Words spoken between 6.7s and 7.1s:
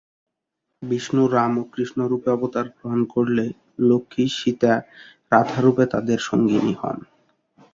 হন।